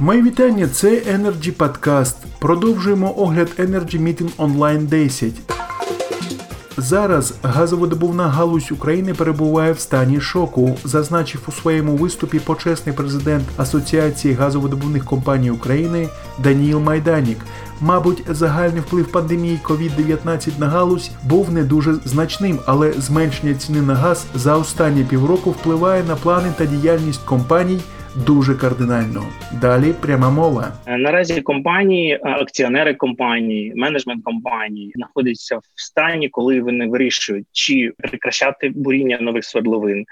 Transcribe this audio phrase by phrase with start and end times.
[0.00, 2.14] Мої вітання, це Energy Podcast.
[2.38, 5.32] Продовжуємо огляд Energy Meeting Online 10.
[6.76, 14.34] Зараз газовидобувна галузь України перебуває в стані шоку, зазначив у своєму виступі почесний президент Асоціації
[14.34, 16.08] газовидобувних компаній України
[16.42, 17.38] Даніїл Майданік.
[17.80, 23.94] Мабуть, загальний вплив пандемії COVID-19 на галузь був не дуже значним, але зменшення ціни на
[23.94, 27.80] газ за останні півроку впливає на плани та діяльність компаній
[28.16, 29.24] дуже кардинально.
[29.60, 30.72] Далі пряма мова.
[30.86, 39.18] Наразі компанії, акціонери компанії, менеджмент компанії знаходяться в стані, коли вони вирішують, чи прекращати буріння
[39.20, 40.04] нових свердловин.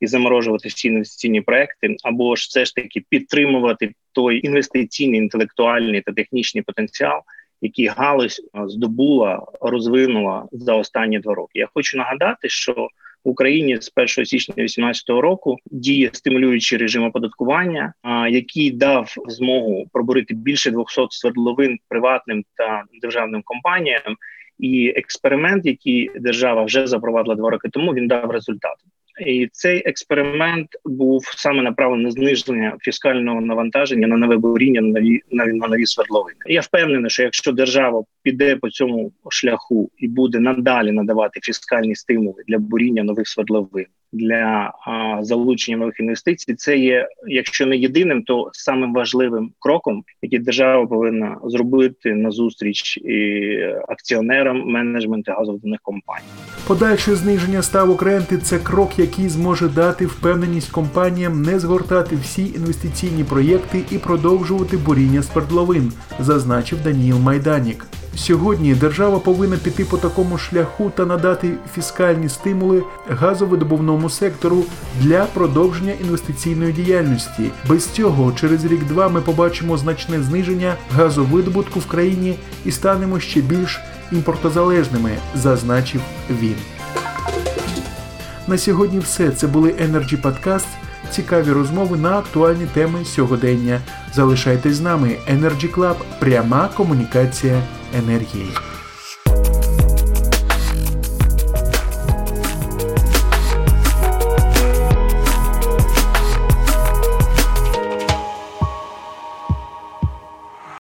[0.00, 6.12] І заморожувати всі інвестиційні проекти, або ж все ж таки підтримувати той інвестиційний, інтелектуальний та
[6.12, 7.20] технічний потенціал,
[7.60, 11.58] який галузь здобула, розвинула за останні два роки.
[11.58, 12.88] Я хочу нагадати, що
[13.24, 17.94] в Україні з 1 січня 2018 року діє стимулюючий режим оподаткування,
[18.30, 24.16] який дав змогу пробурити більше 200 свердловин приватним та державним компаніям.
[24.58, 28.74] І експеримент, який держава вже запровадила два роки тому, він дав результат.
[29.26, 35.20] І цей експеримент був саме направлений на зниження фіскального навантаження на нове буріння на нові
[35.30, 36.36] на, на нові свердловини.
[36.46, 42.42] Я впевнений, що якщо держава піде по цьому шляху і буде надалі надавати фіскальні стимули
[42.48, 48.50] для буріння нових свердловин, для а, залучення нових інвестицій, це є, якщо не єдиним, то
[48.52, 53.50] самим важливим кроком, який держава повинна зробити на зустріч і
[53.88, 56.24] акціонерам менеджменту газових компаній.
[56.66, 63.24] Подальше зниження ставок ренти це крок, який зможе дати впевненість компаніям не згортати всі інвестиційні
[63.24, 67.86] проєкти і продовжувати буріння свердловин, зазначив Даніїл Майданік.
[68.16, 74.64] Сьогодні держава повинна піти по такому шляху та надати фіскальні стимули газовидобувному сектору
[75.00, 77.50] для продовження інвестиційної діяльності.
[77.68, 83.80] Без цього через рік-два ми побачимо значне зниження газовидобутку в країні і станемо ще більш
[84.12, 86.00] імпортозалежними, зазначив
[86.30, 86.56] він.
[88.46, 89.30] На сьогодні все.
[89.30, 90.66] Це були Energy Podcast.
[91.10, 93.80] Цікаві розмови на актуальні теми сьогодення.
[94.14, 95.16] Залишайтесь з нами.
[95.30, 97.62] Energy Club– пряма комунікація
[97.94, 98.73] Energy.